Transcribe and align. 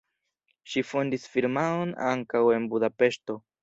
Ŝi 0.71 0.83
fondis 0.93 1.29
firmaon 1.35 1.95
ankaŭ 2.09 2.45
en 2.59 2.71
Budapeŝto. 2.75 3.43